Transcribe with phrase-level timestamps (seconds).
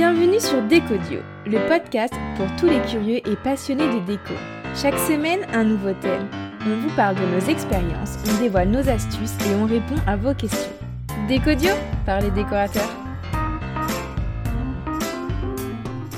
[0.00, 4.32] Bienvenue sur Décodio, le podcast pour tous les curieux et passionnés de déco.
[4.74, 6.26] Chaque semaine, un nouveau thème.
[6.66, 10.32] On vous parle de nos expériences, on dévoile nos astuces et on répond à vos
[10.32, 10.72] questions.
[11.28, 11.74] Décodio
[12.06, 12.88] par les décorateurs.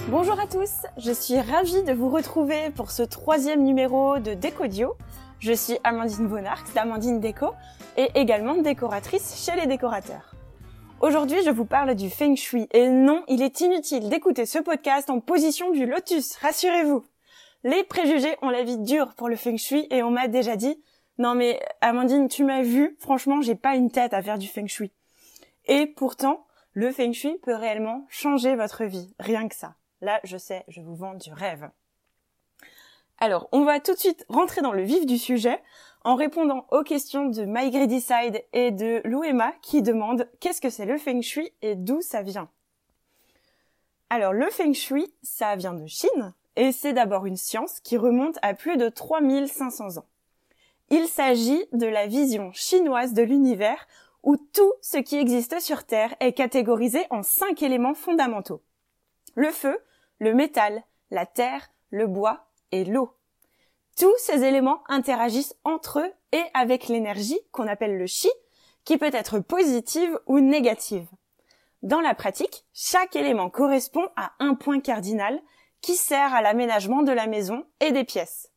[0.09, 4.95] Bonjour à tous, je suis ravie de vous retrouver pour ce troisième numéro de Décodio.
[5.41, 7.47] Je suis Amandine Bonarx d'Amandine Déco
[7.97, 10.37] et également décoratrice chez les décorateurs.
[11.03, 12.69] Aujourd'hui, je vous parle du feng shui.
[12.71, 17.05] Et non, il est inutile d'écouter ce podcast en position du lotus, rassurez-vous.
[17.65, 20.81] Les préjugés ont la vie dure pour le feng shui et on m'a déjà dit
[21.19, 24.69] "Non mais Amandine, tu m'as vu, franchement, j'ai pas une tête à faire du feng
[24.69, 24.93] shui."
[25.67, 29.75] Et pourtant, le feng shui peut réellement changer votre vie, rien que ça.
[30.03, 31.69] Là, je sais, je vous vends du rêve.
[33.23, 35.63] Alors, on va tout de suite rentrer dans le vif du sujet
[36.03, 40.99] en répondant aux questions de MyGreedySide et de Louema qui demandent qu'est-ce que c'est le
[40.99, 42.51] Feng Shui et d'où ça vient?
[44.11, 48.41] Alors le Feng Shui, ça vient de Chine et c'est d'abord une science qui remonte
[48.43, 50.07] à plus de 3500 ans.
[50.91, 53.87] Il s'agit de la vision chinoise de l'univers
[54.25, 58.65] où tout ce qui existe sur Terre est catégorisé en cinq éléments fondamentaux.
[59.37, 59.79] Le feu,
[60.19, 63.15] le métal, la terre, le bois et l'eau.
[63.99, 68.31] Tous ces éléments interagissent entre eux et avec l'énergie qu'on appelle le chi,
[68.85, 71.07] qui peut être positive ou négative.
[71.83, 75.41] Dans la pratique, chaque élément correspond à un point cardinal
[75.81, 78.51] qui sert à l'aménagement de la maison et des pièces.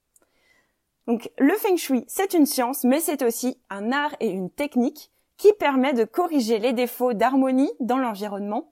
[1.08, 5.12] Donc le feng shui, c'est une science, mais c'est aussi un art et une technique
[5.38, 8.72] qui permet de corriger les défauts d'harmonie dans l'environnement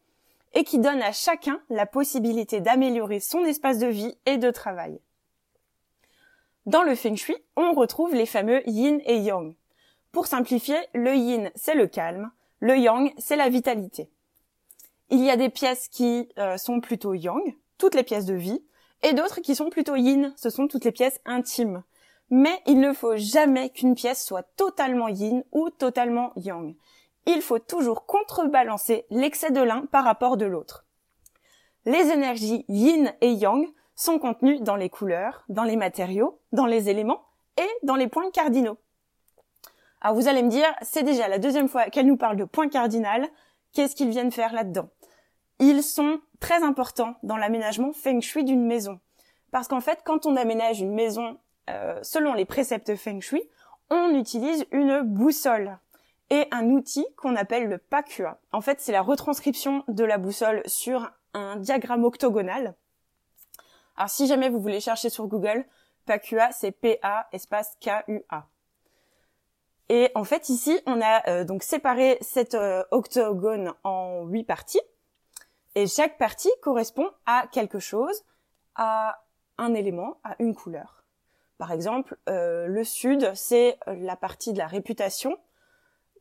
[0.54, 5.00] et qui donne à chacun la possibilité d'améliorer son espace de vie et de travail.
[6.66, 9.54] Dans le feng shui, on retrouve les fameux yin et yang.
[10.14, 14.10] Pour simplifier, le yin, c'est le calme, le yang, c'est la vitalité.
[15.10, 17.42] Il y a des pièces qui euh, sont plutôt yang,
[17.78, 18.64] toutes les pièces de vie,
[19.02, 21.84] et d'autres qui sont plutôt yin, ce sont toutes les pièces intimes.
[22.30, 26.76] Mais il ne faut jamais qu'une pièce soit totalement yin ou totalement yang.
[27.26, 30.86] Il faut toujours contrebalancer l'excès de l'un par rapport de l'autre.
[31.86, 36.90] Les énergies yin et yang sont contenus dans les couleurs, dans les matériaux, dans les
[36.90, 37.24] éléments
[37.58, 38.78] et dans les points cardinaux.
[40.02, 42.70] Alors vous allez me dire, c'est déjà la deuxième fois qu'elle nous parle de points
[42.70, 43.28] cardinaux,
[43.74, 44.90] qu'est-ce qu'ils viennent faire là-dedans?
[45.60, 49.00] Ils sont très importants dans l'aménagement feng shui d'une maison.
[49.52, 51.38] Parce qu'en fait, quand on aménage une maison
[51.70, 53.44] euh, selon les préceptes feng shui,
[53.90, 55.78] on utilise une boussole
[56.30, 58.40] et un outil qu'on appelle le pakua.
[58.52, 62.76] En fait, c'est la retranscription de la boussole sur un diagramme octogonal
[63.96, 65.66] alors si jamais vous voulez chercher sur Google,
[66.06, 68.48] PACUA, c'est P-A espace K-U-A.
[69.90, 74.82] Et en fait ici, on a euh, donc séparé cet euh, octogone en huit parties.
[75.76, 78.24] Et chaque partie correspond à quelque chose,
[78.76, 79.24] à
[79.58, 81.04] un élément, à une couleur.
[81.58, 85.38] Par exemple, euh, le sud, c'est la partie de la réputation.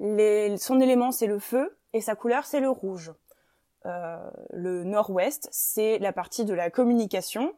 [0.00, 3.12] son élément, c'est le feu, et sa couleur, c'est le rouge.
[3.84, 7.54] le nord-ouest, c'est la partie de la communication,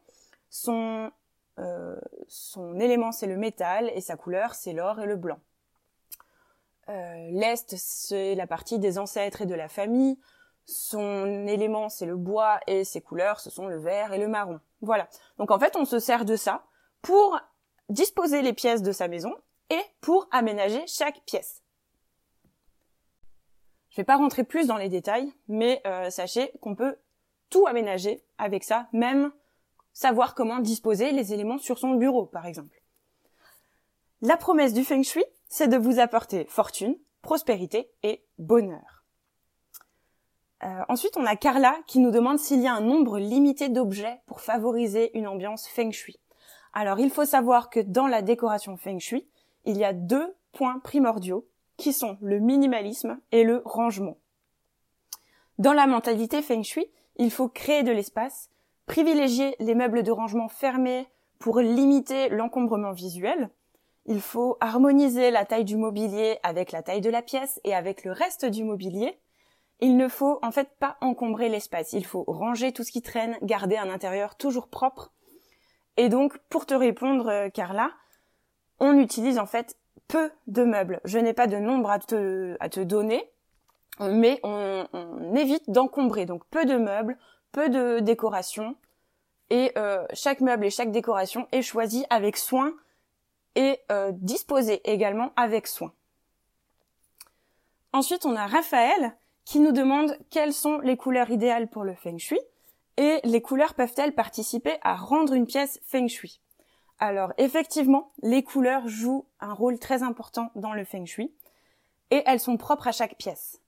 [0.55, 1.11] son,
[1.59, 1.99] euh,
[2.29, 5.39] son élément, c'est le métal et sa couleur, c'est l'or et le blanc.
[6.87, 10.17] Euh, L'Est, c'est la partie des ancêtres et de la famille.
[10.65, 14.61] Son élément, c'est le bois et ses couleurs, ce sont le vert et le marron.
[14.81, 15.09] Voilà.
[15.37, 16.63] Donc en fait, on se sert de ça
[17.01, 17.37] pour
[17.89, 19.35] disposer les pièces de sa maison
[19.69, 21.63] et pour aménager chaque pièce.
[23.89, 26.97] Je vais pas rentrer plus dans les détails, mais euh, sachez qu'on peut
[27.49, 29.33] tout aménager avec ça, même
[29.95, 32.83] savoir comment disposer les éléments sur son bureau, par exemple.
[34.21, 39.05] La promesse du feng shui, c'est de vous apporter fortune, prospérité et bonheur.
[40.63, 44.21] Euh, ensuite, on a Carla qui nous demande s'il y a un nombre limité d'objets
[44.25, 46.19] pour favoriser une ambiance feng shui.
[46.73, 49.27] Alors, il faut savoir que dans la décoration feng shui,
[49.63, 54.17] il y a deux points primordiaux qui sont le minimalisme et le rangement.
[55.57, 58.49] Dans la mentalité feng shui, il faut créer de l'espace
[58.85, 61.07] privilégier les meubles de rangement fermés
[61.39, 63.49] pour limiter l'encombrement visuel.
[64.05, 68.03] Il faut harmoniser la taille du mobilier avec la taille de la pièce et avec
[68.03, 69.19] le reste du mobilier.
[69.81, 71.93] Il ne faut en fait pas encombrer l'espace.
[71.93, 75.11] Il faut ranger tout ce qui traîne, garder un intérieur toujours propre.
[75.97, 77.91] Et donc, pour te répondre, euh, Carla,
[78.79, 79.77] on utilise en fait
[80.07, 81.01] peu de meubles.
[81.03, 83.31] Je n'ai pas de nombre à te, donner,
[83.99, 84.85] mais on
[85.35, 86.25] évite d'encombrer.
[86.25, 87.17] Donc, peu de meubles,
[87.55, 88.75] peu de décoration
[89.49, 92.73] et euh, chaque meuble et chaque décoration est choisi avec soin
[93.55, 95.93] et euh, disposé également avec soin.
[97.93, 99.15] Ensuite, on a Raphaël
[99.45, 102.39] qui nous demande quelles sont les couleurs idéales pour le feng shui.
[102.97, 106.41] Et les couleurs peuvent-elles participer à rendre une pièce feng shui
[106.99, 111.33] Alors effectivement, les couleurs jouent un rôle très important dans le feng shui
[112.11, 113.61] et elles sont propres à chaque pièce.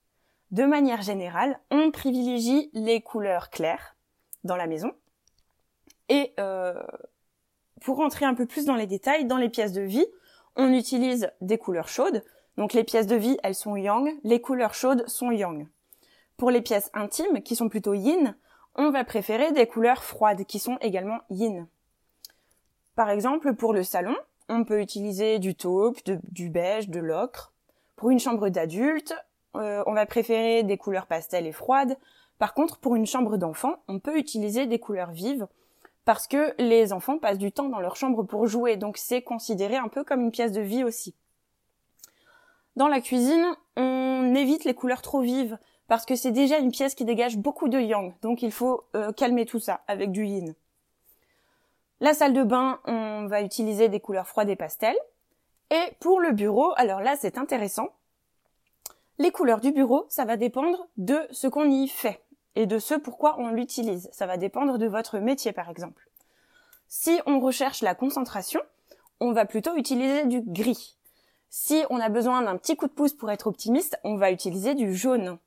[0.52, 3.96] De manière générale, on privilégie les couleurs claires
[4.44, 4.92] dans la maison.
[6.10, 6.82] Et euh,
[7.82, 10.06] pour rentrer un peu plus dans les détails, dans les pièces de vie,
[10.56, 12.24] on utilise des couleurs chaudes.
[12.56, 15.68] Donc les pièces de vie, elles sont yang, les couleurs chaudes sont yang.
[16.38, 18.36] Pour les pièces intimes, qui sont plutôt yin,
[18.76, 21.68] on va préférer des couleurs froides, qui sont également yin.
[22.96, 24.16] Par exemple, pour le salon,
[24.50, 27.54] on peut utiliser du taupe, du beige, de l'ocre.
[27.96, 29.16] Pour une chambre d'adulte,
[29.56, 31.98] euh, on va préférer des couleurs pastel et froides.
[32.40, 35.48] Par contre, pour une chambre d'enfant, on peut utiliser des couleurs vives
[36.06, 39.76] parce que les enfants passent du temps dans leur chambre pour jouer, donc c'est considéré
[39.76, 41.14] un peu comme une pièce de vie aussi.
[42.78, 43.46] Dans la cuisine,
[43.76, 45.58] on évite les couleurs trop vives
[45.88, 49.12] parce que c'est déjà une pièce qui dégage beaucoup de yang, donc il faut euh,
[49.12, 50.54] calmer tout ça avec du yin.
[52.00, 54.98] La salle de bain, on va utiliser des couleurs froides et pastels.
[55.72, 57.90] Et pour le bureau, alors là c'est intéressant.
[59.20, 62.22] Les couleurs du bureau, ça va dépendre de ce qu'on y fait
[62.56, 64.10] et de ce pourquoi on l'utilise.
[64.12, 66.08] Ça va dépendre de votre métier par exemple.
[66.88, 68.62] Si on recherche la concentration,
[69.20, 70.98] on va plutôt utiliser du gris.
[71.50, 74.76] Si on a besoin d'un petit coup de pouce pour être optimiste, on va utiliser
[74.76, 75.40] du jaune.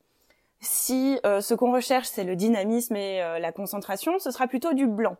[0.61, 4.73] Si euh, ce qu'on recherche c'est le dynamisme et euh, la concentration, ce sera plutôt
[4.73, 5.17] du blanc.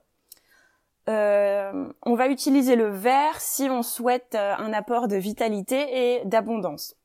[1.09, 6.97] Euh, on va utiliser le vert si on souhaite un apport de vitalité et d'abondance.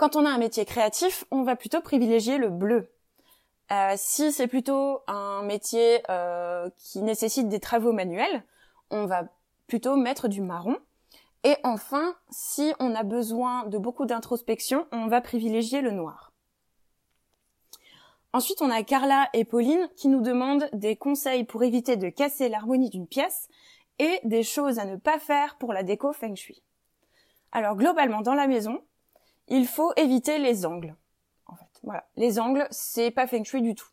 [0.00, 2.90] Quand on a un métier créatif, on va plutôt privilégier le bleu.
[3.70, 6.02] Euh, si c'est plutôt un métier
[6.78, 8.42] qui nécessite des travaux manuels,
[8.90, 9.24] on va
[9.66, 10.78] plutôt mettre du marron.
[11.44, 16.32] Et enfin, si on a besoin de beaucoup d'introspection, on va privilégier le noir.
[18.32, 22.48] Ensuite, on a Carla et Pauline qui nous demandent des conseils pour éviter de casser
[22.48, 23.50] l'harmonie d'une pièce
[23.98, 26.62] et des choses à ne pas faire pour la déco feng shui.
[27.52, 28.80] Alors globalement, dans la maison,
[29.50, 30.96] il faut éviter les angles.
[31.46, 33.88] En fait, voilà, les angles, c'est pas feng shui du tout.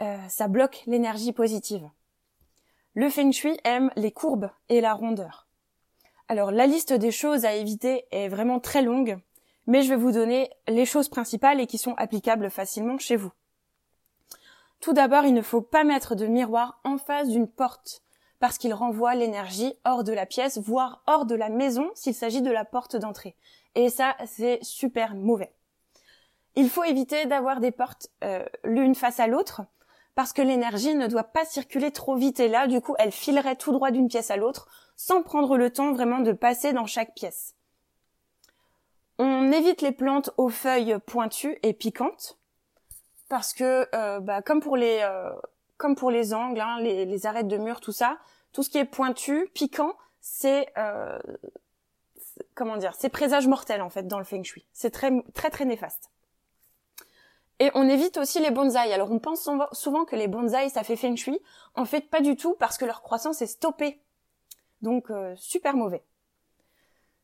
[0.00, 1.88] Euh, ça bloque l'énergie positive.
[2.94, 5.46] Le feng shui aime les courbes et la rondeur.
[6.28, 9.18] Alors la liste des choses à éviter est vraiment très longue
[9.66, 13.32] mais je vais vous donner les choses principales et qui sont applicables facilement chez vous.
[14.80, 18.02] Tout d'abord, il ne faut pas mettre de miroir en face d'une porte,
[18.40, 22.42] parce qu'il renvoie l'énergie hors de la pièce, voire hors de la maison s'il s'agit
[22.42, 23.36] de la porte d'entrée.
[23.74, 25.52] Et ça, c'est super mauvais.
[26.56, 29.62] Il faut éviter d'avoir des portes euh, l'une face à l'autre,
[30.14, 33.56] parce que l'énergie ne doit pas circuler trop vite et là, du coup, elle filerait
[33.56, 37.14] tout droit d'une pièce à l'autre, sans prendre le temps vraiment de passer dans chaque
[37.14, 37.54] pièce.
[39.18, 42.38] On évite les plantes aux feuilles pointues et piquantes
[43.28, 45.30] parce que, euh, bah, comme pour les euh,
[45.76, 48.18] comme pour les angles, hein, les, arêtes de mur, tout ça,
[48.52, 51.18] tout ce qui est pointu, piquant, c'est euh,
[52.54, 54.66] comment dire, c'est présage mortel en fait dans le feng shui.
[54.72, 56.10] C'est très très très néfaste.
[57.60, 58.92] Et on évite aussi les bonsaïs.
[58.92, 61.38] Alors on pense souvent que les bonsaïs ça fait feng shui.
[61.74, 64.00] En fait pas du tout parce que leur croissance est stoppée.
[64.82, 66.04] Donc super mauvais.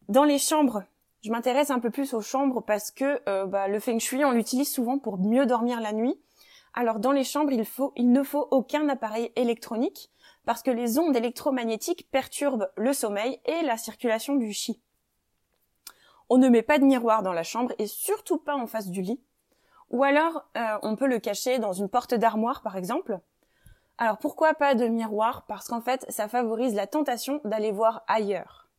[0.09, 0.83] Dans les chambres,
[1.23, 4.33] je m'intéresse un peu plus aux chambres parce que euh, bah, le feng shui, on
[4.33, 6.19] l'utilise souvent pour mieux dormir la nuit.
[6.75, 10.11] Alors dans les chambres, il, faut, il ne faut aucun appareil électronique
[10.45, 14.81] parce que les ondes électromagnétiques perturbent le sommeil et la circulation du chi.
[16.29, 19.03] On ne met pas de miroir dans la chambre et surtout pas en face du
[19.03, 19.21] lit.
[19.91, 23.19] Ou alors, euh, on peut le cacher dans une porte d'armoire, par exemple.
[23.99, 25.45] Alors pourquoi pas de miroir?
[25.47, 28.71] Parce qu'en fait, ça favorise la tentation d'aller voir ailleurs.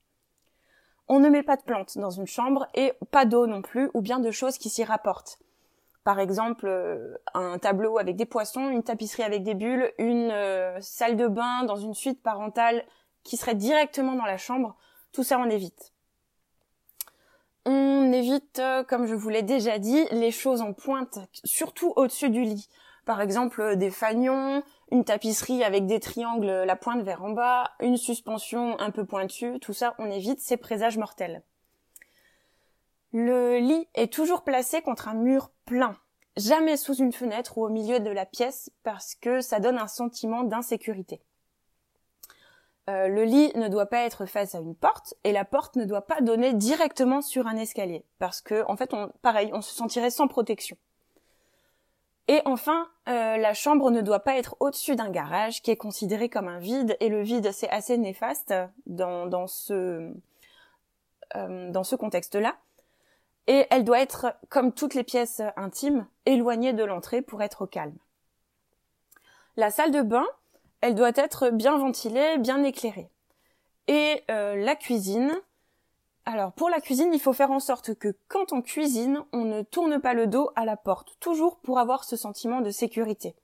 [1.10, 4.01] On ne met pas de plantes dans une chambre et pas d'eau non plus, ou
[4.01, 5.38] bien de choses qui s'y rapportent.
[6.03, 10.79] Par exemple, euh, un tableau avec des poissons, une tapisserie avec des bulles, une euh,
[10.81, 12.84] salle de bain dans une suite parentale
[13.24, 14.75] qui serait directement dans la chambre.
[15.12, 15.93] Tout ça, on évite.
[17.65, 22.31] On évite, euh, comme je vous l'ai déjà dit, les choses en pointe, surtout au-dessus
[22.31, 22.67] du lit.
[23.05, 27.98] Par exemple, des fanions, une tapisserie avec des triangles, la pointe vers en bas, une
[27.98, 31.43] suspension un peu pointue, tout ça on évite ces présages mortels.
[33.13, 35.98] Le lit est toujours placé contre un mur plein,
[36.38, 39.88] jamais sous une fenêtre ou au milieu de la pièce parce que ça donne un
[39.88, 41.22] sentiment d'insécurité.
[42.89, 45.86] Euh, le lit ne doit pas être face à une porte et la porte ne
[45.86, 49.74] doit pas donner directement sur un escalier parce que en fait on, pareil on se
[49.74, 50.77] sentirait sans protection.
[52.27, 56.30] Et enfin, euh, la chambre ne doit pas être au-dessus d'un garage qui est considéré
[56.30, 58.53] comme un vide, et le vide c'est assez néfaste
[58.86, 60.13] dans, dans ce,
[61.36, 62.56] euh, dans ce contexte-là.
[63.48, 67.67] Et elle doit être, comme toutes les pièces intimes, éloignée de l'entrée pour être au
[67.67, 67.98] calme.
[69.57, 70.25] La salle de bain,
[70.81, 73.10] elle doit être bien ventilée, bien éclairée.
[73.88, 75.31] Et euh, la cuisine,
[76.25, 79.62] alors pour la cuisine, il faut faire en sorte que quand on cuisine, on ne
[79.63, 83.36] tourne pas le dos à la porte, toujours pour avoir ce sentiment de sécurité.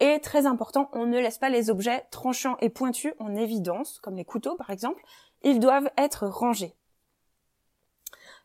[0.00, 4.16] Et très important, on ne laisse pas les objets tranchants et pointus en évidence, comme
[4.16, 5.02] les couteaux par exemple,
[5.42, 6.74] ils doivent être rangés.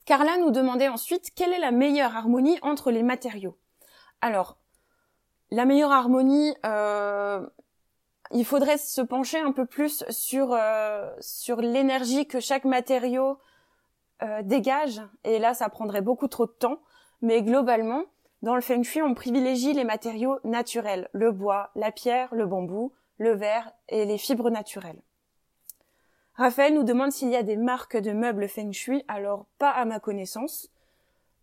[0.06, 3.58] Carla nous demandait ensuite quelle est la meilleure harmonie entre les matériaux?
[4.22, 4.58] Alors,
[5.52, 7.46] la meilleure harmonie, euh,
[8.32, 13.38] il faudrait se pencher un peu plus sur euh, sur l'énergie que chaque matériau
[14.22, 15.02] euh, dégage.
[15.24, 16.80] Et là, ça prendrait beaucoup trop de temps.
[17.22, 18.04] Mais globalement,
[18.42, 22.94] dans le feng shui, on privilégie les matériaux naturels le bois, la pierre, le bambou,
[23.18, 25.02] le verre et les fibres naturelles.
[26.40, 29.04] Raphaël nous demande s'il y a des marques de meubles feng shui.
[29.10, 30.70] Alors, pas à ma connaissance.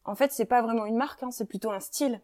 [0.07, 2.23] En fait, c'est pas vraiment une marque, hein, c'est plutôt un style.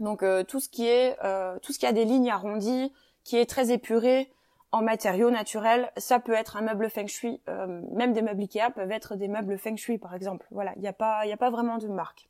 [0.00, 2.92] Donc euh, tout ce qui est euh, tout ce qui a des lignes arrondies,
[3.22, 4.30] qui est très épuré
[4.70, 7.40] en matériaux naturels, ça peut être un meuble feng shui.
[7.48, 10.46] Euh, même des meubles Ikea peuvent être des meubles feng shui par exemple.
[10.50, 12.28] Voilà, il n'y a pas il a pas vraiment de marque,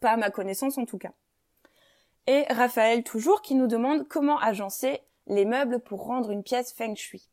[0.00, 1.12] pas à ma connaissance en tout cas.
[2.26, 6.96] Et Raphaël toujours qui nous demande comment agencer les meubles pour rendre une pièce feng
[6.96, 7.28] shui.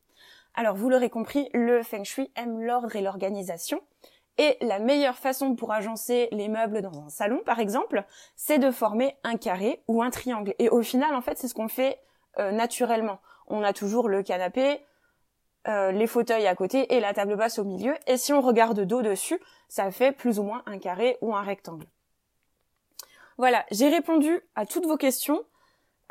[0.55, 3.81] Alors vous l'aurez compris, le feng shui aime l'ordre et l'organisation.
[4.37, 8.03] Et la meilleure façon pour agencer les meubles dans un salon, par exemple,
[8.35, 10.53] c'est de former un carré ou un triangle.
[10.59, 11.99] Et au final, en fait, c'est ce qu'on fait
[12.39, 13.19] euh, naturellement.
[13.47, 14.81] On a toujours le canapé,
[15.67, 17.95] euh, les fauteuils à côté et la table basse au milieu.
[18.07, 21.41] Et si on regarde dos dessus, ça fait plus ou moins un carré ou un
[21.41, 21.87] rectangle.
[23.37, 25.43] Voilà, j'ai répondu à toutes vos questions.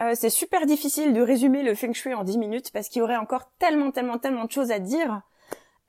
[0.04, 3.02] Euh, c'est super difficile de résumer le feng shui en 10 minutes parce qu'il y
[3.02, 5.23] aurait encore tellement, tellement, tellement de choses à dire.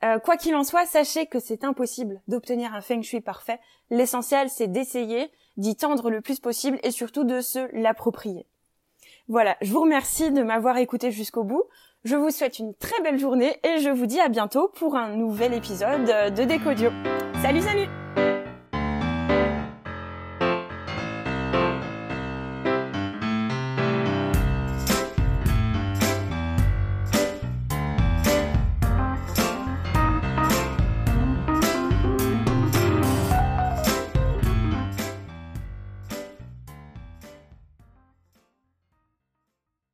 [0.04, 3.60] Euh, quoi qu'il en soit, sachez que c'est impossible d'obtenir un feng shui parfait.
[3.90, 8.46] L'essentiel, c'est d'essayer, d'y tendre le plus possible et surtout de se l'approprier.
[9.28, 11.64] Voilà, je vous remercie de m'avoir écouté jusqu'au bout.
[12.04, 15.16] Je vous souhaite une très belle journée et je vous dis à bientôt pour un
[15.16, 16.92] nouvel épisode de Décodio.
[17.42, 18.35] Salut, salut